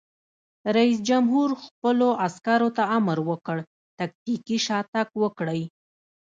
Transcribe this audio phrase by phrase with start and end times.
[0.75, 3.57] رئیس جمهور خپلو عسکرو ته امر وکړ؛
[3.99, 5.61] تکتیکي شاتګ وکړئ!